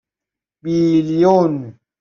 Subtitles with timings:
[0.63, 1.73] بیلیون